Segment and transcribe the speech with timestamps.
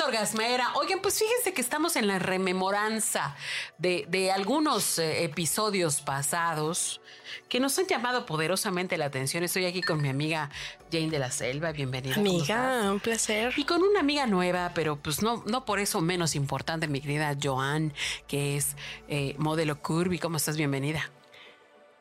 [0.00, 3.36] Banda orgasmera, oigan, pues fíjense que estamos en la rememoranza
[3.78, 7.00] de, de algunos eh, episodios pasados
[7.48, 9.44] que nos han llamado poderosamente la atención.
[9.44, 10.50] Estoy aquí con mi amiga
[10.90, 12.14] Jane de la Selva, bienvenida.
[12.16, 13.52] Amiga, un placer.
[13.56, 17.36] Y con una amiga nueva, pero pues no, no por eso menos importante, mi querida
[17.40, 17.92] Joan,
[18.26, 18.76] que es
[19.08, 20.18] eh, modelo curvy.
[20.18, 20.56] ¿Cómo estás?
[20.56, 21.10] Bienvenida.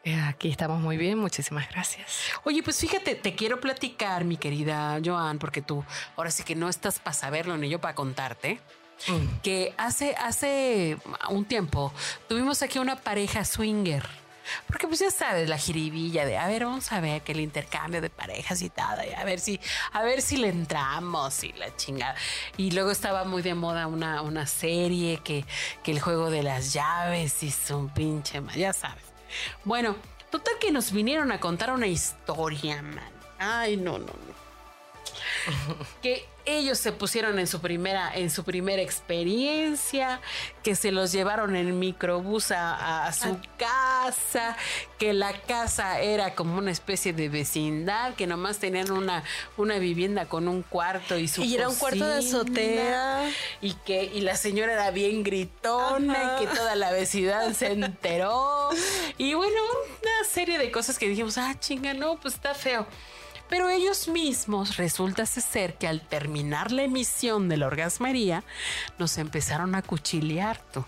[0.03, 2.31] Eh, Aquí estamos muy bien, muchísimas gracias.
[2.45, 5.84] Oye, pues fíjate, te quiero platicar, mi querida Joan, porque tú
[6.16, 8.59] ahora sí que no estás para saberlo ni yo para contarte.
[9.08, 9.39] Mm.
[9.44, 10.98] Que hace, hace
[11.30, 11.94] un tiempo
[12.28, 14.08] tuvimos aquí una pareja swinger.
[14.67, 18.02] Porque pues ya sabes, la jiribilla de, a ver, vamos a ver que el intercambio
[18.02, 19.59] de parejas y tal, y a ver si,
[19.91, 22.16] a ver si le entramos y la chingada.
[22.58, 25.45] Y luego estaba muy de moda una, una serie que,
[25.84, 29.08] que el juego de las llaves y un pinche, ya sabes.
[29.63, 29.95] Bueno,
[30.30, 33.11] total que nos vinieron a contar una historia, man.
[33.38, 34.48] Ay, no, no, no.
[36.02, 40.19] que ellos se pusieron en su primera, en su primera experiencia,
[40.64, 44.58] que se los llevaron en microbús a, a su casa,
[44.97, 49.23] que la casa era como una especie de vecindad, que nomás tenían una,
[49.58, 53.30] una vivienda con un cuarto y su Y era un cuarto de azotea.
[53.61, 56.41] y que y la señora era bien gritona Ajá.
[56.41, 58.69] y que toda la vecindad se enteró
[59.17, 59.56] y bueno
[60.02, 62.88] una serie de cosas que dijimos ah chinga no pues está feo
[63.50, 68.44] pero ellos mismos resulta ser que al terminar la emisión de la orgasmería
[68.97, 70.86] nos empezaron a cuchilear tú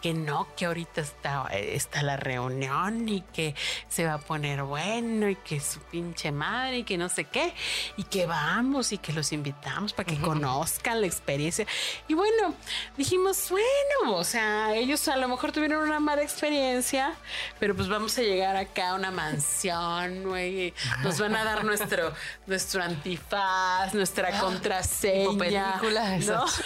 [0.00, 3.54] que no, que ahorita está, está la reunión y que
[3.88, 7.54] se va a poner bueno y que su pinche madre y que no sé qué
[7.96, 11.66] y que vamos y que los invitamos para que conozcan la experiencia.
[12.08, 12.54] Y bueno,
[12.96, 17.14] dijimos, bueno, o sea, ellos a lo mejor tuvieron una mala experiencia,
[17.58, 22.12] pero pues vamos a llegar acá a una mansión, güey, nos van a dar nuestro,
[22.46, 25.30] nuestro antifaz, nuestra contraseña.
[25.30, 26.44] Tipo película, ¿no?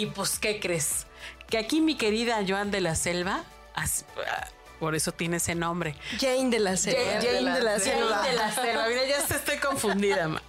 [0.00, 1.06] Y pues, ¿qué crees?
[1.48, 3.44] Que aquí mi querida Joan de la Selva,
[3.74, 5.94] as- ah, por eso tiene ese nombre.
[6.18, 7.00] Jane de la Selva.
[7.20, 8.22] Jane Jane de la Jane Selva.
[8.22, 8.88] de la Selva.
[8.88, 10.42] Mira, ya se estoy confundida, ma.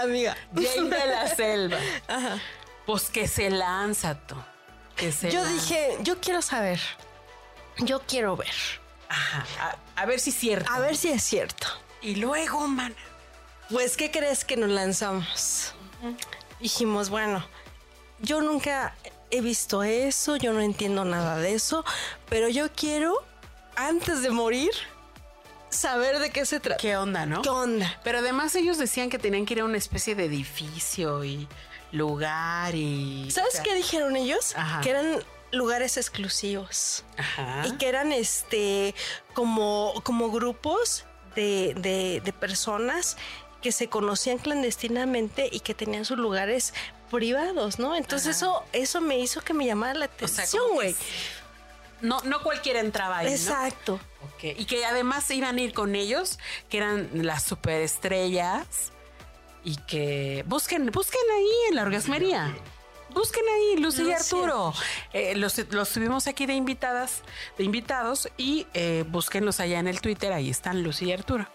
[0.00, 0.36] Amiga.
[0.54, 1.78] Jane de la Selva.
[2.08, 2.38] Ajá.
[2.84, 4.34] Pues que se lanza tú.
[4.96, 5.54] Que se Yo lanza.
[5.54, 6.80] dije, yo quiero saber.
[7.78, 8.54] Yo quiero ver.
[9.08, 9.46] Ajá,
[9.96, 10.72] a, a ver si es cierto.
[10.72, 11.68] A ver si es cierto.
[12.02, 12.94] Y luego, mana.
[13.70, 15.74] Pues, ¿qué crees que nos lanzamos?
[16.60, 17.46] Dijimos, bueno,
[18.20, 18.94] yo nunca
[19.30, 21.84] he visto eso, yo no entiendo nada de eso,
[22.28, 23.14] pero yo quiero,
[23.74, 24.70] antes de morir,
[25.68, 26.78] saber de qué se trata.
[26.80, 27.42] ¿Qué onda, no?
[27.42, 28.00] ¿Qué onda?
[28.04, 31.48] Pero además ellos decían que tenían que ir a una especie de edificio y
[31.92, 33.30] lugar y...
[33.30, 34.54] ¿Sabes o sea, qué dijeron ellos?
[34.56, 34.80] Ajá.
[34.80, 35.22] Que eran
[35.52, 37.04] lugares exclusivos.
[37.16, 37.66] Ajá.
[37.66, 38.94] Y que eran este
[39.34, 43.16] como, como grupos de, de- de personas
[43.62, 46.74] que se conocían clandestinamente y que tenían sus lugares
[47.10, 47.94] privados, ¿no?
[47.94, 50.94] Entonces eso, eso me hizo que me llamara la atención, güey.
[52.00, 53.32] No, no cualquiera entraba ahí, ¿no?
[53.32, 54.00] Exacto.
[54.34, 58.92] Ok, Y que además iban a ir con ellos, que eran las superestrellas.
[59.64, 62.54] Y que busquen, busquen ahí en la orgasmería.
[63.10, 64.12] Busquen ahí, Lucy y.
[64.12, 64.74] Arturo.
[65.12, 67.22] Eh, los, los tuvimos aquí de invitadas,
[67.56, 71.48] de invitados, y eh, búsquenlos allá en el Twitter, ahí están Lucy y Arturo.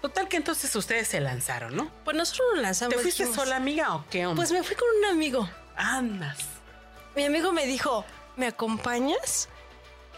[0.00, 1.90] Total que entonces ustedes se lanzaron, ¿no?
[2.04, 2.96] Pues nosotros nos lanzamos.
[2.96, 4.36] ¿Te fuiste dijimos, sola, amiga, o qué onda?
[4.36, 5.48] Pues me fui con un amigo.
[5.76, 6.38] andas.
[7.16, 8.04] Mi amigo me dijo,
[8.36, 9.48] ¿me acompañas?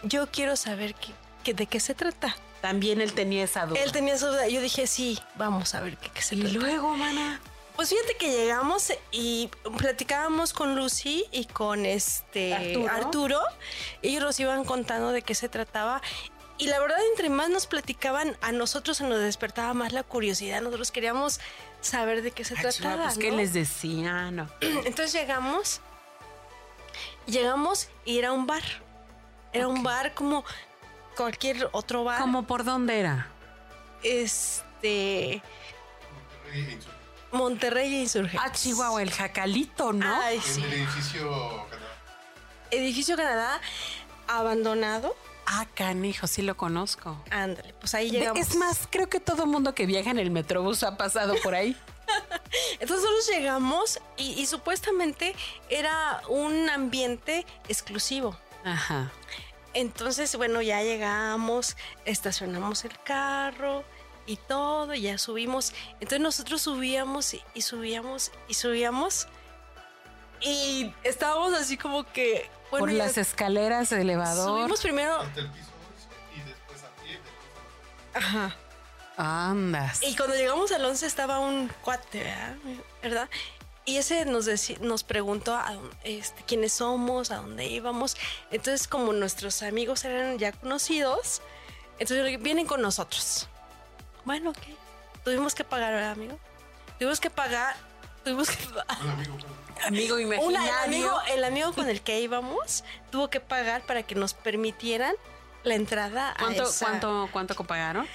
[0.02, 1.12] Yo quiero saber qué,
[1.42, 2.36] qué- de qué se trata.
[2.60, 3.78] También él tenía esa duda.
[3.80, 4.48] Él tenía su duda.
[4.48, 6.54] Yo dije, sí, vamos a ver qué, qué se y trata.
[6.58, 7.40] luego, mana.
[7.76, 12.88] Pues fíjate que llegamos y platicábamos con Lucy y con este Arturo.
[12.92, 13.40] Arturo.
[14.00, 16.00] Ellos nos iban contando de qué se trataba.
[16.56, 20.60] Y la verdad, entre más nos platicaban, a nosotros se nos despertaba más la curiosidad.
[20.60, 21.40] Nosotros queríamos
[21.80, 23.04] saber de qué se trataba.
[23.06, 24.30] pues, ¿qué les decía?
[24.30, 24.48] No.
[24.60, 25.80] Entonces llegamos,
[27.26, 28.62] llegamos y era un bar.
[29.52, 30.44] Era un bar como
[31.16, 32.20] cualquier otro bar.
[32.20, 33.28] ¿Cómo por dónde era?
[34.02, 35.42] Este.
[37.32, 38.40] Monterrey e Insurgentes.
[38.44, 40.06] Ah, Chihuahua, el jacalito, ¿no?
[40.22, 41.98] Ay, En el edificio Canadá.
[42.70, 43.60] Edificio Canadá
[44.28, 45.16] abandonado.
[45.46, 47.22] Ah, canijo, sí lo conozco.
[47.30, 48.38] Ándale, pues ahí llegamos.
[48.40, 51.76] Es más, creo que todo mundo que viaja en el metrobús ha pasado por ahí.
[52.80, 55.34] Entonces nosotros llegamos y, y supuestamente
[55.68, 58.36] era un ambiente exclusivo.
[58.64, 59.10] Ajá.
[59.74, 63.84] Entonces, bueno, ya llegamos, estacionamos el carro
[64.26, 65.74] y todo, ya subimos.
[65.94, 69.28] Entonces nosotros subíamos y, y subíamos y subíamos.
[70.44, 72.48] Y estábamos así como que...
[72.70, 74.48] Bueno, Por las escaleras de elevador.
[74.48, 75.16] subimos primero...
[75.16, 75.70] Hasta el piso
[76.32, 77.18] 11 y después a pie.
[78.14, 78.56] Ajá.
[79.16, 80.02] Andas.
[80.02, 82.56] Y cuando llegamos al 11 estaba un cuate, ¿verdad?
[83.02, 83.28] ¿verdad?
[83.86, 84.48] Y ese nos,
[84.80, 88.16] nos preguntó a este, quiénes somos, a dónde íbamos.
[88.50, 91.42] Entonces, como nuestros amigos eran ya conocidos,
[91.98, 93.48] entonces vienen con nosotros.
[94.24, 94.58] Bueno, ok.
[95.22, 96.38] Tuvimos que pagar, ¿verdad, amigo?
[96.98, 97.76] Tuvimos que pagar.
[98.24, 98.56] Tuvimos que.
[99.02, 99.36] Un amigo,
[99.86, 100.64] Amigo Una- imaginario.
[100.64, 105.14] el, amigo, el amigo con el que íbamos tuvo que pagar para que nos permitieran
[105.62, 108.08] la entrada a ¿Cuánto, esa- cuánto, cuánto pagaron?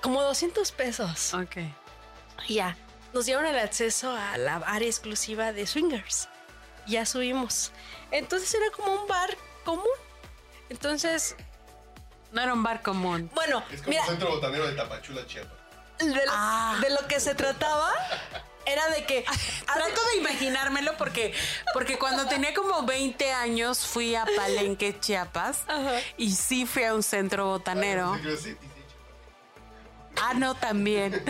[0.00, 1.32] Como 200 pesos.
[1.34, 1.56] Ok.
[2.48, 2.76] Ya,
[3.14, 6.28] nos dieron el acceso a la área exclusiva de swingers.
[6.86, 7.70] Ya subimos.
[8.10, 9.84] Entonces era como un bar común.
[10.68, 11.36] Entonces,
[12.32, 13.30] No era un bar común.
[13.34, 15.52] bueno, Es como mira, un centro botanero de Tapachula, Chiapas.
[16.06, 16.78] De lo, Ah.
[16.80, 17.92] de lo que se trataba
[18.66, 19.24] era de que...
[19.66, 21.34] Trato de imaginármelo porque,
[21.72, 25.98] porque cuando tenía como 20 años fui a Palenque, Chiapas, Ajá.
[26.16, 28.16] y sí fui a un centro botanero.
[30.20, 31.24] Ah, no, también.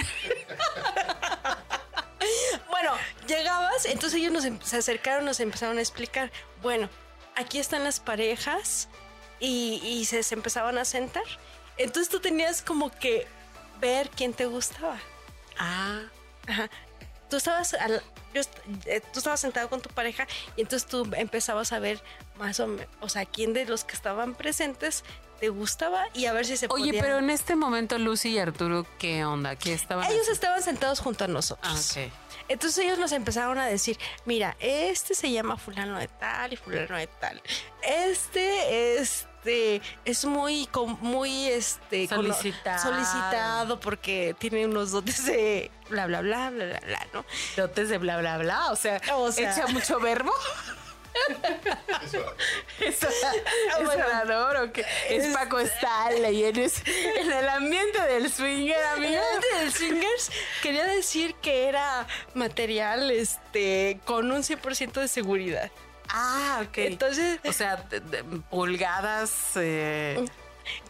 [2.68, 2.92] Bueno,
[3.26, 6.30] llegabas, entonces ellos nos, em- se acercaron, nos empezaron a explicar,
[6.62, 6.88] bueno,
[7.36, 8.88] aquí están las parejas
[9.40, 11.22] y, y se, se empezaban a sentar.
[11.76, 13.26] Entonces tú tenías como que
[13.82, 14.96] ver quién te gustaba.
[15.58, 16.00] Ah,
[16.48, 16.70] Ajá.
[17.28, 18.02] Tú estabas, al-
[18.34, 20.26] yo est- eh, tú estabas sentado con tu pareja
[20.56, 22.02] y entonces tú empezabas a ver
[22.38, 25.02] más o menos, o sea, quién de los que estaban presentes
[25.40, 28.86] te gustaba y a ver si se oye, pero en este momento Lucy y Arturo,
[28.98, 29.56] ¿qué onda?
[29.56, 30.32] ¿Qué estaban Ellos haciendo?
[30.34, 31.96] estaban sentados junto a nosotros.
[31.96, 32.12] Ah, ok.
[32.48, 36.96] Entonces ellos nos empezaron a decir, mira, este se llama fulano de tal y fulano
[36.98, 37.40] de tal.
[37.82, 42.82] Este, este, es muy, com- muy, este, Solicitado.
[42.92, 47.24] solicitado porque tiene unos dotes de bla, bla, bla, bla, bla, bla, ¿no?
[47.56, 48.70] Dotes de bla, bla, bla.
[48.70, 50.32] O sea, O sea- echa mucho verbo.
[52.02, 52.24] Eso,
[52.80, 54.06] Es, es bueno.
[54.06, 54.84] orador o qué?
[55.10, 56.36] Es Paco Stanley.
[56.36, 59.20] y eres en el ambiente del swinger, amigo.
[59.34, 60.30] Antes del swingers
[60.62, 65.70] quería decir que era material, este, con un 100% de seguridad.
[66.12, 66.78] Ah, ok.
[66.78, 69.32] Entonces, o sea, de- de- pulgadas.
[69.56, 70.24] eh,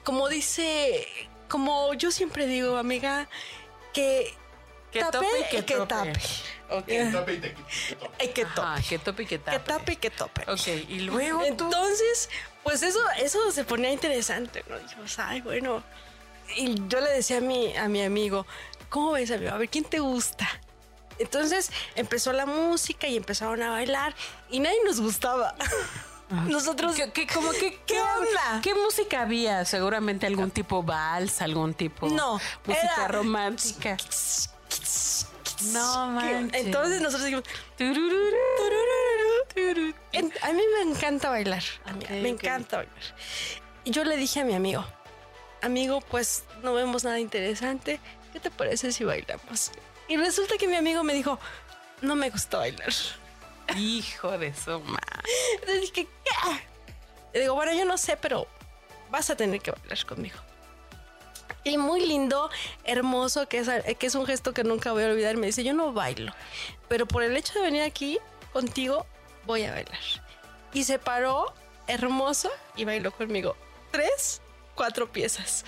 [0.05, 1.07] como dice,
[1.49, 3.29] como yo siempre digo, amiga,
[3.95, 4.35] que,
[4.91, 5.87] que tape tope y que, que tope.
[5.87, 6.13] tape.
[6.71, 7.13] Ok.
[7.13, 8.13] tape y te topa.
[8.19, 8.61] Ay, que tope.
[8.61, 9.57] Ajá, que tope y que tape.
[9.59, 10.43] Que tape y que tope.
[10.51, 11.65] Ok, y luego tú.
[11.65, 12.29] Entonces,
[12.65, 14.79] pues eso, eso se ponía interesante, ¿no?
[14.79, 15.83] Dijimos, ay, bueno.
[16.57, 18.47] Y yo le decía a mi, a mi amigo,
[18.89, 19.53] ¿cómo ves, amigo?
[19.53, 20.49] A ver, ¿quién te gusta?
[21.23, 24.15] Entonces empezó la música y empezaron a bailar
[24.51, 25.55] y nadie nos gustaba.
[26.49, 28.61] Nosotros, ¿Qué, qué- que- ¿Qué onda?
[28.63, 29.65] ¿Qué música había?
[29.67, 33.97] Seguramente algún tipo vals, algún tipo No, música era- romántica.
[35.73, 36.65] No manches.
[36.65, 37.45] entonces nosotros dijimos,
[40.43, 42.97] a mí me encanta bailar, amiga, Ok, me encanta bailar.
[43.85, 44.85] Y yo le dije a mi amigo,
[45.61, 48.01] amigo, pues no vemos nada interesante,
[48.33, 49.71] ¿qué te parece si bailamos?
[50.13, 51.39] Y resulta que mi amigo me dijo,
[52.03, 52.93] no me gusta bailar.
[53.79, 55.23] Hijo de su madre.
[55.55, 56.69] Entonces dije, ¿qué?
[57.33, 58.47] Le digo, bueno, yo no sé, pero
[59.11, 60.37] vas a tener que bailar conmigo.
[61.65, 62.51] Y muy lindo,
[62.85, 65.39] hermoso, que es, que es un gesto que nunca voy a olvidar.
[65.39, 66.35] Me dice, yo no bailo,
[66.89, 68.19] pero por el hecho de venir aquí
[68.53, 69.07] contigo,
[69.47, 69.99] voy a bailar.
[70.75, 71.55] Y se paró,
[71.87, 73.57] hermoso, y bailó conmigo.
[73.91, 74.43] Tres,
[74.75, 75.65] cuatro piezas.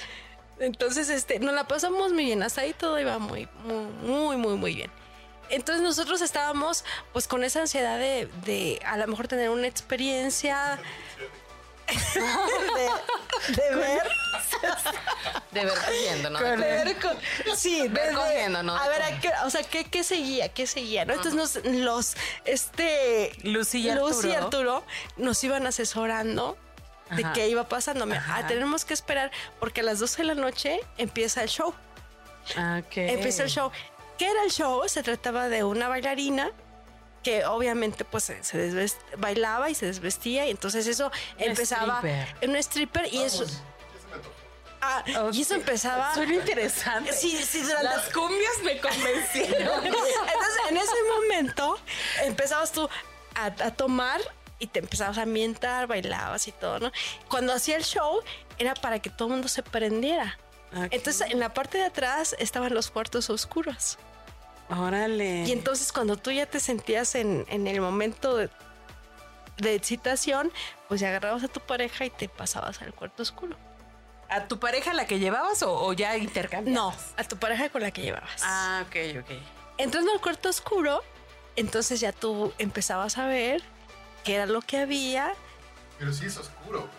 [0.60, 2.42] Entonces, este, nos la pasamos muy bien.
[2.42, 4.90] Hasta ahí todo iba muy, muy, muy, muy, muy bien.
[5.50, 10.78] Entonces nosotros estábamos pues con esa ansiedad de, de a lo mejor tener una experiencia
[12.14, 14.02] de, de ver
[15.52, 16.38] De ver cogiendo, ¿no?
[16.40, 17.18] de ver con-
[17.56, 18.74] sí, de, Ver de- cogiendo, ¿no?
[18.74, 20.48] A ver, ¿a qué- o sea, ¿qué, qué seguía?
[20.48, 21.04] ¿Qué seguía?
[21.04, 21.12] ¿no?
[21.12, 24.76] Entonces nos, los, este, Lucy y Lucy y Arturo.
[24.76, 24.84] Arturo
[25.18, 26.56] nos iban asesorando
[27.16, 28.06] de qué iba pasando.
[28.28, 29.30] Ah, tenemos que esperar
[29.60, 31.74] porque a las 12 de la noche empieza el show.
[32.56, 32.96] Ah, Ok.
[32.96, 33.70] Empezó el show.
[34.18, 34.82] ¿Qué era el show?
[34.88, 36.50] Se trataba de una bailarina
[37.22, 42.36] que obviamente pues se desvest- bailaba y se desvestía y entonces eso empezaba stripper.
[42.42, 44.34] en un stripper y eso me antojó.
[44.82, 47.12] ah, y eso empezaba Suena interesante.
[47.14, 49.86] sí sí durante Las cumbias me convencieron.
[49.86, 51.78] entonces en ese momento
[52.24, 52.88] empezabas tú
[53.36, 54.20] a, a tomar
[54.58, 56.92] y te empezabas a ambientar bailabas y todo no
[57.28, 58.20] cuando hacía el show
[58.58, 60.38] era para que todo el mundo se prendiera
[60.76, 60.88] Ok.
[60.90, 63.98] entonces en la parte de atrás estaban los cuartos oscuros
[64.70, 65.44] Órale.
[65.44, 68.48] Y entonces cuando tú ya te sentías en, en el momento de,
[69.58, 70.50] de excitación,
[70.88, 73.56] pues ya agarrabas a tu pareja y te pasabas al cuarto oscuro.
[74.30, 76.74] ¿A tu pareja la que llevabas o, o ya intercambiabas?
[76.74, 78.40] No, a tu pareja con la que llevabas.
[78.42, 79.30] Ah, ok, ok.
[79.76, 81.02] Entrando al cuarto oscuro,
[81.56, 83.62] entonces ya tú empezabas a ver
[84.24, 85.32] qué era lo que había.
[85.98, 86.88] Pero sí es oscuro.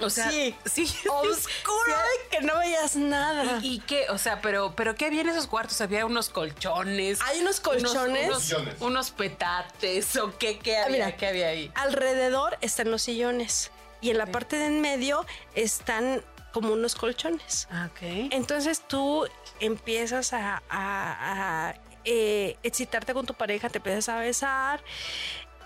[0.00, 0.54] O sea, Sí.
[0.64, 0.84] sí.
[1.08, 1.96] Oscuro,
[2.30, 3.58] que no veías nada.
[3.62, 4.06] ¿Y, y qué?
[4.10, 5.80] O sea, pero, pero ¿qué había en esos cuartos?
[5.80, 7.20] ¿Había unos colchones?
[7.22, 8.30] Hay unos colchones.
[8.78, 11.16] Unos, petates o qué, qué Ah, había, mira.
[11.16, 11.72] qué había ahí.
[11.74, 15.26] Alrededor están los sillones y en la parte de en medio
[15.56, 17.66] están como unos colchones.
[17.72, 18.30] Ah, ok.
[18.30, 19.26] Entonces tú
[19.58, 21.74] empiezas a, a- a,
[22.10, 24.82] eh, excitarte con tu pareja, te empiezas a besar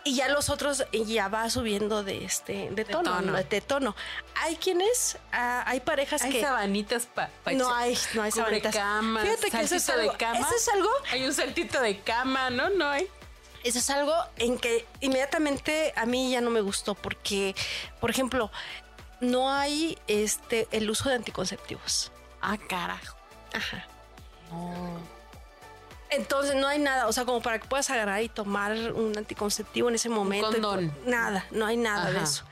[0.05, 3.33] y ya los otros ya va subiendo de este de tono, tono.
[3.33, 3.43] ¿no?
[3.45, 3.95] de tono.
[4.35, 8.75] Hay quienes, ah, hay parejas Hay que sabanitas para no hay, no hay sabanitas.
[8.75, 10.41] camas, Fíjate que eso es algo, de cama.
[10.41, 12.71] eso es algo Hay un saltito de cama, ¿no?
[12.71, 13.09] No hay.
[13.63, 17.55] Eso es algo en que inmediatamente a mí ya no me gustó porque,
[18.01, 18.51] por ejemplo,
[19.21, 22.11] no hay este el uso de anticonceptivos.
[22.41, 23.17] Ah, carajo.
[23.55, 23.87] Ajá.
[24.51, 25.22] No.
[26.13, 29.89] Entonces no hay nada, o sea, como para que puedas agarrar y tomar un anticonceptivo
[29.89, 30.51] en ese momento.
[30.51, 30.91] condón.
[30.91, 32.45] po- Nada, no hay nada de eso.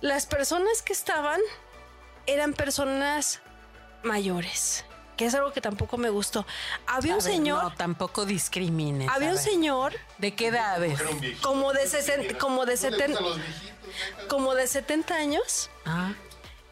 [0.00, 1.40] Las personas que estaban
[2.26, 3.40] eran personas
[4.02, 4.84] mayores,
[5.16, 6.44] que es algo que tampoco me gustó.
[6.86, 9.08] Había A un ver, señor, No, tampoco discrimines.
[9.08, 9.44] había un ver.
[9.44, 10.50] señor ¿De qué
[11.12, 11.48] un viejito.
[11.48, 13.72] como de 60, como de ¿No le 70, gustan los viejitos?
[14.08, 14.28] Déjalo.
[14.28, 15.70] como de 70 años.
[15.84, 16.12] Ah,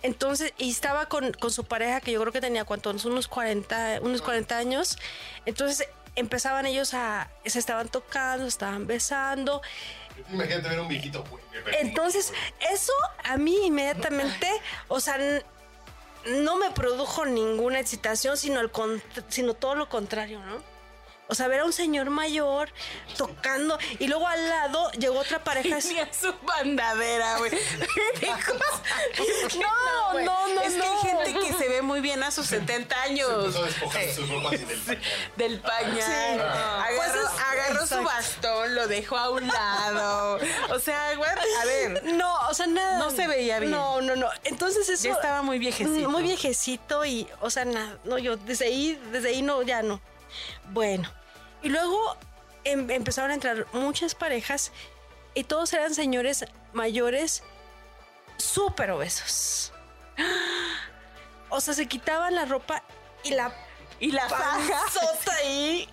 [0.02, 4.00] Entonces, y estaba con, con su pareja, que yo creo que tenía cuántos, unos 40,
[4.02, 4.98] unos 40 años.
[5.46, 9.62] Entonces empezaban ellos a, se estaban tocando, estaban besando.
[10.30, 11.24] Imagínate ver un viejito.
[11.80, 12.32] Entonces,
[12.70, 12.92] eso
[13.24, 14.48] a mí inmediatamente,
[14.88, 15.18] o sea,
[16.26, 18.70] no me produjo ninguna excitación, sino, el
[19.28, 20.69] sino todo lo contrario, ¿no?
[21.30, 22.70] O sea, ver a un señor mayor
[23.16, 25.76] tocando y luego al lado llegó otra pareja.
[25.76, 27.52] así- tenía su bandadera, güey.
[29.60, 30.24] No, güey.
[30.24, 31.00] no, no, Es que hay no.
[31.00, 33.54] gente que se ve muy bien a sus 70 años.
[35.36, 36.40] Del pañal.
[36.40, 40.38] Agarró, su bastón, lo dejó a un lado.
[40.70, 42.04] O sea, güey, a ver.
[42.14, 42.98] No, o sea, nada.
[42.98, 43.70] No se veía bien.
[43.70, 44.28] No, no, no.
[44.44, 45.04] Entonces eso.
[45.04, 46.08] Ya estaba muy viejecito.
[46.10, 47.98] Muy viejecito y, o sea, nada.
[48.04, 50.00] No, yo desde ahí, desde ahí no, ya no.
[50.70, 51.10] Bueno.
[51.62, 52.16] Y luego
[52.64, 54.72] em- empezaron a entrar muchas parejas
[55.34, 57.42] y todos eran señores mayores
[58.36, 59.72] súper obesos.
[61.48, 62.82] O sea, se quitaban la ropa
[63.24, 63.52] y la
[63.98, 64.58] Y la faja.
[64.58, 65.88] panzota ahí.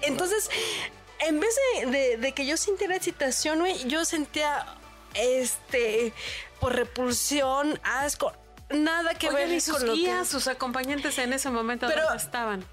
[0.00, 0.48] Entonces,
[1.20, 4.64] en vez de, de- de que yo sintiera excitación, güey, yo sentía
[5.14, 6.12] este
[6.60, 8.32] por repulsión, asco,
[8.70, 11.86] nada que Oye, ver y sus con lo que- guías, sus acompañantes en ese momento
[11.88, 12.64] Pero- ¿dónde estaban?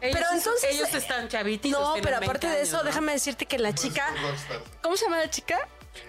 [0.00, 1.80] Pero entonces- ellos están chavititos.
[1.80, 2.84] No, pero 20 aparte de años, eso, ¿no?
[2.84, 4.14] déjame decirte que la chica.
[4.82, 5.58] ¿cómo se llama la chica?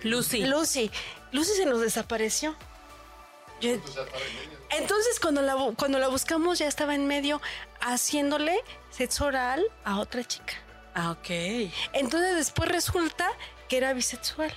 [0.04, 0.44] Lucy.
[0.46, 0.92] Lucy.
[1.32, 2.56] Lucy se nos desapareció.
[3.62, 3.96] Yo- Pues
[4.72, 7.42] entonces cuando la cuando la buscamos ya estaba en medio
[7.82, 8.58] haciéndole
[8.90, 10.54] sexo oral a otra chica.
[10.96, 11.30] Ah, ok.
[11.94, 13.28] Entonces después resulta
[13.68, 14.54] que era bisexual.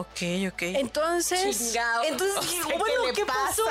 [0.00, 0.62] Ok, ok.
[0.62, 2.04] Entonces, Chingado.
[2.04, 3.62] entonces O dije, sea, bueno, ¿qué le ¿qué, pasó?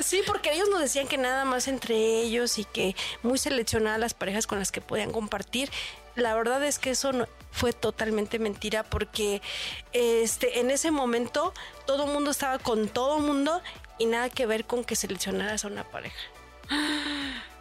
[0.00, 4.14] sí, porque ellos nos decían que nada más entre ellos y que muy seleccionadas las
[4.14, 5.70] parejas con las que podían compartir.
[6.14, 9.40] La verdad es que eso no- fue totalmente mentira porque
[9.92, 11.54] este en ese momento
[11.86, 13.62] todo el mundo estaba con todo el mundo
[13.98, 16.16] y nada que ver con que seleccionaras a una pareja.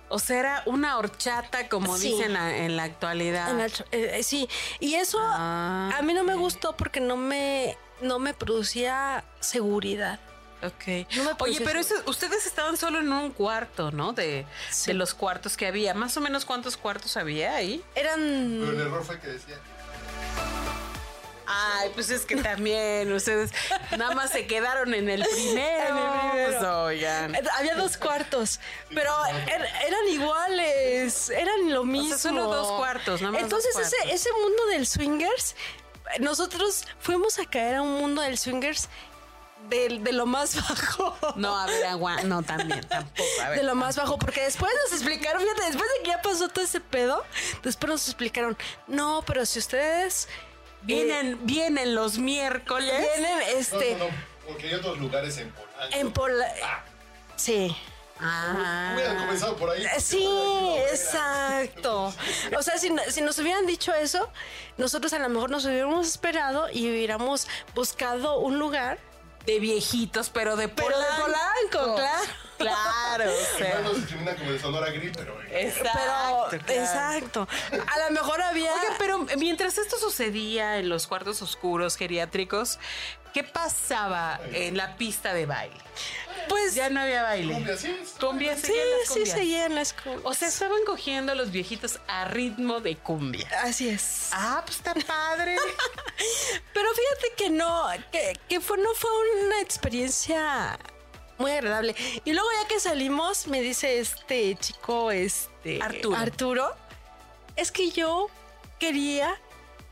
[0.10, 2.12] O sea, era una horchata, como Sí.
[2.14, 3.50] dicen a- en la actualidad.
[3.52, 3.72] En eh,
[4.20, 4.48] eh, sí,
[4.80, 10.20] y eso Ah, a mí no me gustó porque no me no me producía seguridad.
[10.64, 11.08] Ok.
[11.16, 14.14] No me Oye, pero eso- ustedes estaban solo en un cuarto, ¿no?
[14.14, 14.88] De, Sí.
[14.92, 15.94] de los cuartos que había.
[15.94, 17.84] Más o menos cuántos cuartos había ahí.
[17.96, 19.56] Eran Pero el error fue que decía.
[21.48, 23.52] Ay, pues es que también ustedes
[23.98, 25.88] nada más se quedaron en el primero.
[25.88, 26.60] En el primero.
[26.60, 27.36] Pues, oigan.
[27.36, 28.60] Eh, Había dos cuartos,
[28.94, 29.12] pero
[29.48, 32.18] er- eran iguales, eran lo mismo.
[32.18, 35.56] solo dos cuartos, nada más Entonces dos ese, mundo del swingers,
[36.20, 38.90] nosotros fuimos a caer a un mundo del swingers
[39.70, 41.18] de, de lo más bajo.
[41.36, 42.24] No, a ver, agua.
[42.24, 43.30] No, también, tampoco.
[43.44, 43.60] A ver.
[43.60, 46.64] De lo más bajo, porque después nos explicaron, fíjate, después de que ya pasó todo
[46.64, 47.24] ese pedo,
[47.64, 50.28] después nos explicaron, no, pero si ustedes
[50.82, 52.94] Vienen, vienen los miércoles.
[53.16, 54.12] vienen, este, no, no,
[54.48, 55.96] porque hay otros lugares en Polanco.
[55.98, 56.46] en Pola...
[57.36, 57.76] Sí.
[58.20, 58.94] Ah.
[58.96, 59.84] Hubieran comenzado por ahí.
[59.86, 60.28] Eh, Sí,
[60.92, 62.14] exacto.
[62.58, 64.32] O sea, si, si nos hubieran dicho eso,
[64.78, 69.00] nosotros a lo mejor nos hubiéramos esperado y hubiéramos buscado un lugar.
[69.46, 71.22] De viejitos, pero de Pero de Polanco.
[71.72, 72.24] Polanco, claro.
[74.36, 75.38] Como de Sonora Grill, pero.
[75.52, 76.82] Exacto, Pero, claro.
[76.82, 77.48] exacto.
[77.72, 78.74] A lo mejor había.
[78.74, 82.80] Oiga, pero mientras esto sucedía en los cuartos oscuros geriátricos,
[83.34, 85.78] ¿qué pasaba en la pista de baile?
[86.50, 87.54] pues Ya no había baile.
[87.56, 88.00] Cumbia, sí.
[88.20, 88.74] Cumbia, sí,
[89.14, 90.22] sí seguían las cumbias.
[90.24, 93.48] O sea, estaban cogiendo a los viejitos a ritmo de cumbia.
[93.64, 94.30] Así es.
[94.32, 95.58] Ah, pues está padre.
[96.74, 99.10] Pero fíjate que no, que, que fue, no fue
[99.46, 100.78] una experiencia
[101.38, 101.96] muy agradable.
[102.26, 106.18] Y luego ya que salimos, me dice este chico, este Arturo.
[106.18, 106.76] Arturo,
[107.56, 108.30] es que yo
[108.80, 109.40] quería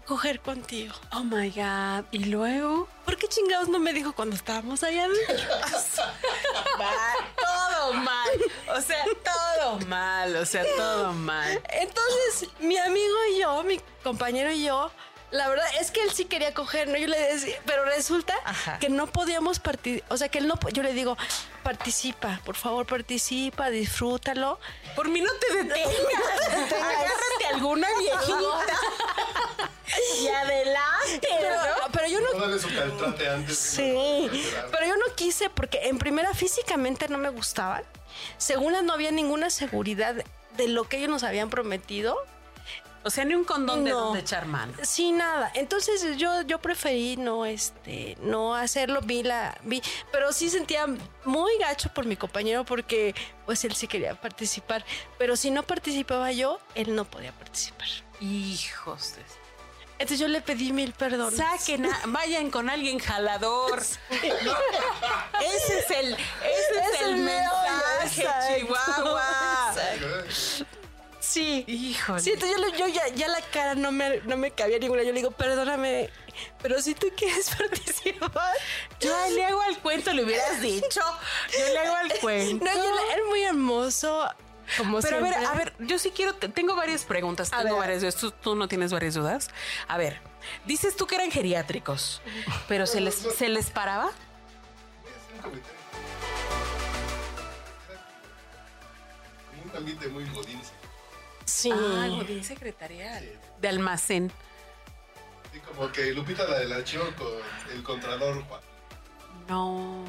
[0.05, 0.93] coger contigo.
[1.13, 2.05] Oh my God.
[2.11, 2.87] ¿Y luego?
[3.05, 5.35] ¿Por qué chingados no me dijo cuando estábamos allá adentro?
[7.41, 8.29] todo mal.
[8.75, 10.35] O sea, todo mal.
[10.35, 11.61] O sea, todo mal.
[11.69, 14.91] Entonces, mi amigo y yo, mi compañero y yo,
[15.31, 16.97] la verdad es que él sí quería coger, ¿no?
[16.97, 18.79] Yo le decía, pero resulta Ajá.
[18.79, 21.17] que no podíamos participar, o sea, que él no, yo le digo,
[21.63, 24.59] participa, por favor, participa, disfrútalo.
[24.95, 25.93] Por mí no te detengas.
[26.71, 28.35] Agárrate alguna viejita.
[30.21, 31.27] y adelante.
[31.39, 31.55] Pero,
[31.91, 32.67] pero yo no No su
[33.29, 33.57] antes.
[33.57, 34.29] Sí,
[34.71, 37.83] pero yo no quise porque en primera físicamente no me gustaban.
[38.37, 40.15] Segunda no había ninguna seguridad
[40.57, 42.17] de lo que ellos nos habían prometido.
[43.05, 44.73] O sea, ni un condón de donde echar mano.
[44.81, 45.51] Sí, nada.
[45.53, 48.99] Entonces yo, yo preferí no, este, no hacerlo.
[49.03, 49.79] Vi la, vi,
[50.11, 50.87] pero sí sentía
[51.23, 53.13] muy gacho por mi compañero porque,
[53.45, 54.83] pues, él sí quería participar.
[55.19, 57.87] Pero si no participaba yo, él no podía participar.
[58.19, 59.21] Hijos de...
[59.97, 61.37] Entonces yo le pedí mil perdones.
[61.39, 63.81] Saquen, a- vayan con alguien jalador.
[64.43, 64.51] No,
[65.41, 66.19] ese es el, ese
[66.81, 68.27] es, Es el, el mensaje.
[68.59, 69.73] Chihuahua.
[71.35, 71.65] Sí.
[71.67, 72.19] Híjole.
[72.21, 75.03] Sí, entonces yo, ya, ya la cara no me, no me cabía ninguna.
[75.03, 76.09] Yo le digo, perdóname,
[76.61, 78.53] pero si tú quieres participar.
[79.01, 81.01] Yo le hago al cuento, le hubieras dicho.
[81.51, 82.63] Yo le hago al cuento.
[82.65, 84.29] No, es muy hermoso.
[84.77, 87.75] Como Pero a ver, a ver, yo sí quiero, te- tengo varias preguntas, A tengo
[87.75, 87.81] ver.
[87.81, 88.15] varias dudas.
[88.15, 89.49] ¿Tú, tú no tienes varias dudas.
[89.87, 90.19] A ver,
[90.65, 92.19] dices tú que eran geriátricos,
[92.67, 94.05] pero ¿se les, ¿se les paraba?
[94.05, 95.79] Voy a hacer un comentario.
[97.91, 100.61] Era como un ambiente muy godín.
[101.45, 101.71] Sí.
[101.71, 103.39] Ah, godín secretarial.
[103.61, 104.31] De almacén.
[105.49, 107.27] Así como que Lupita la del archivo con
[107.73, 108.61] el contralor Juan,
[109.47, 110.05] No.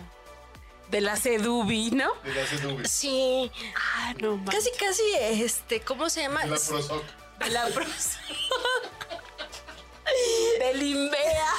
[0.91, 2.15] De la Sedubi, ¿no?
[2.23, 3.51] de la CNV, Sí.
[3.77, 4.55] Ah, no más.
[4.55, 5.03] Casi, casi,
[5.43, 6.43] este, ¿cómo se llama?
[6.43, 7.03] de la Prosoc.
[7.39, 7.91] De la pros.
[10.61, 11.51] Del Imbea.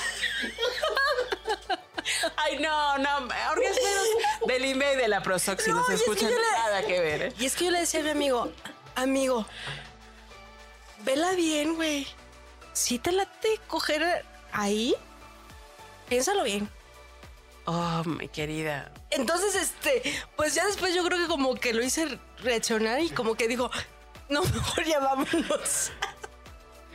[2.37, 4.07] Ay, no, no, orgasmeros
[4.47, 6.81] del Imbea y de la Prosoc, si No, nos y es que escuchan, le- nada
[6.83, 7.33] que ver, ¿eh?
[7.37, 8.49] Y es que yo le decía a mi amigo,
[8.97, 9.45] amigo,
[11.03, 12.07] vela bien, güey.
[12.73, 14.95] Si te late coger ahí,
[16.09, 16.69] piénsalo bien.
[17.65, 18.91] Oh, mi querida.
[19.09, 20.01] Entonces, este,
[20.35, 23.69] pues ya después yo creo que como que lo hice reaccionar y como que dijo,
[24.29, 25.91] no, mejor ya vámonos.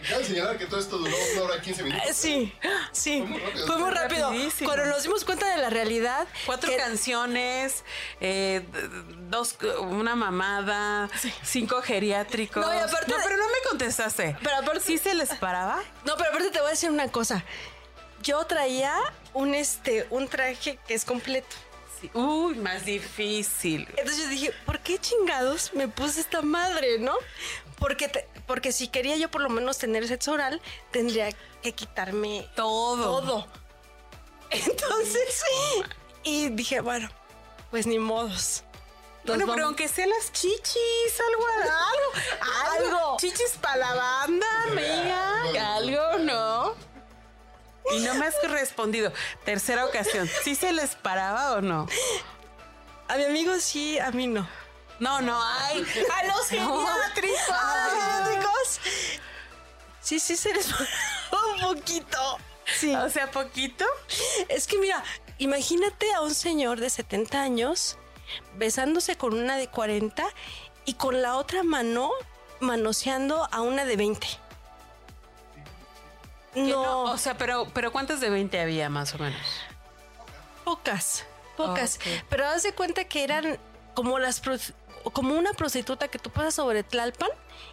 [0.09, 2.07] Cabe señalar que todo esto duró una hora y 15 minutos.
[2.09, 2.53] Eh, Sí,
[2.93, 3.67] sí, Fue muy rápido.
[3.67, 4.31] fue muy rápido.
[4.31, 4.71] Rapidísimo.
[4.71, 7.85] Cuando nos dimos cuenta de la realidad, Cuatro que- canciones,
[8.21, 8.67] eh,
[9.29, 11.09] dos, una mamada,
[11.43, 12.65] cinco geriátricos.
[12.65, 14.37] No, y aparte No, pero no me contestaste.
[14.43, 15.83] Pero aparte- ¿Sí se les paraba?
[16.05, 17.45] No, pero aparte te voy a decir una cosa.
[18.23, 18.95] Yo traía
[19.35, 21.57] un este, un traje que es completo.
[22.01, 22.11] Sí.
[22.15, 23.87] Uy, más difícil.
[23.97, 27.15] Entonces yo dije, ¿por qué chingados me puse esta madre, no?
[27.79, 30.61] Porque, te- porque si quería yo por lo menos tener sexo oral,
[30.91, 31.31] tendría
[31.63, 33.23] que quitarme Todo.
[33.23, 33.47] todo.
[34.51, 35.43] Entonces,
[36.23, 37.09] y dije, bueno,
[37.71, 38.63] pues ni modos.
[39.25, 43.17] Nos Bueno, pero aunque sean las chichis, algo, algo, Algo.
[43.17, 46.75] Chichis para la banda, amiga, algo, ¿no?
[47.91, 49.15] Y no me has respondido.
[49.47, 51.89] Tercera ocasión, ¿sí se les paraba o no?
[53.09, 54.47] A mi amigo sí, a mí no.
[55.03, 55.85] No, no, ay,
[56.15, 57.49] a los geriátricos.
[57.49, 58.32] Los geriátricos,
[60.03, 60.69] sí, sí se les
[61.55, 62.39] un poquito.
[62.79, 62.95] Sí.
[62.95, 63.85] O sea, poquito.
[64.49, 65.03] Es que mira,
[65.39, 67.99] imagínate a un señor de 70 años
[68.57, 70.25] besándose con una de 40
[70.85, 72.11] y con la otra mano
[72.61, 74.27] manoseando a una de 20.
[76.55, 79.41] Que No, o sea, pero, pero ¿cuántas de 20 había más o menos?
[80.65, 81.25] pocas,
[81.57, 81.97] pocas.
[81.97, 82.25] Ok.
[82.29, 83.59] Pero haz de cuenta que eran
[83.95, 84.41] como las
[85.11, 87.31] como una prostituta que tú pasas sobre Tlalpan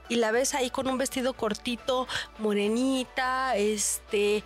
[0.07, 2.07] y la ves ahí con un vestido cortito,
[2.39, 4.43] morenita, este,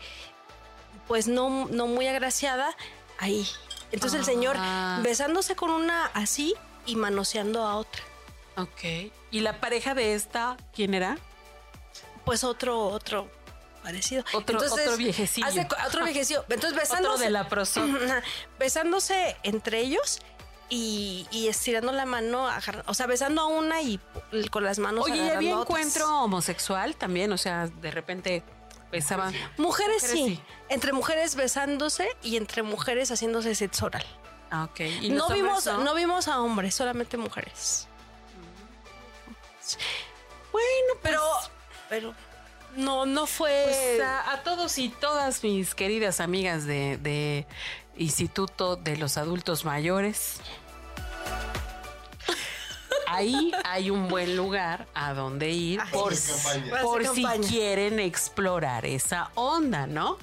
[1.08, 2.76] pues no, no muy agraciada,
[3.20, 3.48] ahí.
[3.92, 5.00] Entonces el señor Ah.
[5.04, 8.02] besándose con una así y manoseando a otra.
[8.58, 9.12] Ok.
[9.32, 11.18] ¿Y la pareja de esta, quién era?
[12.26, 13.30] Pues otro, otro
[13.84, 14.24] parecido.
[14.34, 15.48] Otro- otro viejecillo.
[15.88, 16.46] otro viejecillo.
[16.50, 17.14] Entonces besándose.
[17.16, 17.82] Otro de la proso.
[18.60, 20.20] Besándose entre ellos
[20.70, 24.00] y, y estirando la mano, agarra- o sea, besando a una y
[24.52, 27.32] con las manos Oye, ¿y agarrando había encuentro homosexual también?
[27.32, 28.44] O sea, de repente
[28.92, 29.34] besaban.
[29.58, 30.26] Mujeres, Mujeres sí.
[30.36, 30.42] sí.
[30.70, 34.06] Entre mujeres besándose y entre mujeres haciéndose sexo oral.
[34.52, 34.80] Ah, ok.
[35.02, 35.78] ¿Y No hombres vimos, no?
[35.84, 35.94] no?
[35.96, 37.88] vimos a hombres, solamente mujeres.
[40.52, 41.22] Bueno, Pero,
[41.90, 42.14] pero
[42.76, 43.64] no, no fue.
[43.66, 47.46] Pues a, a todos y todas mis queridas amigas de, de
[47.98, 50.38] Instituto de los Adultos Mayores.
[53.08, 56.14] Ahí hay un buen lugar a donde ir Ay, por,
[56.82, 60.18] por si quieren explorar esa onda, ¿no?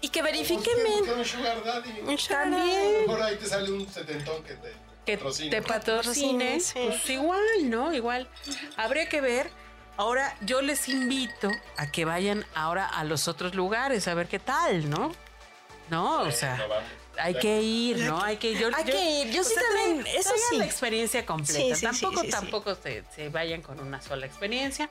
[0.00, 0.74] y que verifiquen
[1.18, 1.92] un sugar daddy.
[1.92, 2.08] bien.
[2.08, 2.16] A lo
[2.56, 4.72] También mejor ahí te sale un setentón que te
[5.04, 5.16] que
[5.50, 6.72] te patrocine, Sí.
[6.86, 7.92] pues igual, ¿no?
[7.94, 8.28] Igual.
[8.76, 9.50] Habría que ver.
[9.98, 14.38] Ahora yo les invito a que vayan ahora a los otros lugares a ver qué
[14.38, 15.10] tal, ¿no?
[15.90, 16.56] No, o sea,
[17.18, 18.22] hay que ir, ¿no?
[18.22, 19.32] Hay que yo, Hay que ir.
[19.32, 20.56] Yo sí también, eso sí.
[20.56, 21.52] la experiencia completa.
[21.60, 22.30] Sí, sí, sí, tampoco sí, sí.
[22.30, 24.88] tampoco Se, se vayan con una sola experiencia.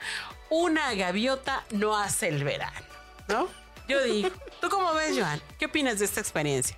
[0.50, 2.86] Una gaviota no hace el verano,
[3.30, 3.48] ¿no?
[3.88, 5.42] Yo digo, ¿tú cómo ves, Joan?
[5.58, 6.78] ¿Qué opinas de esta experiencia?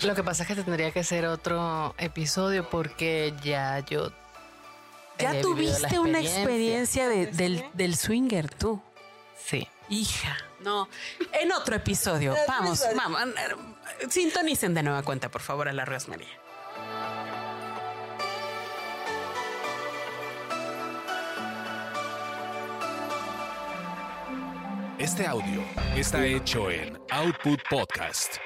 [0.00, 4.10] Lo que pasa es que tendría que ser otro episodio porque ya yo.
[5.18, 8.80] Ya tuviste una experiencia de- del, del swinger, tú.
[9.44, 9.68] Sí.
[9.88, 10.88] Hija, no.
[11.32, 12.34] En otro episodio.
[12.48, 13.20] Vamos, vamos.
[14.08, 16.28] Sintonicen de nueva cuenta, por favor, a la Rosmaría.
[24.98, 25.62] Este audio
[25.96, 28.36] está hecho en Output Podcast.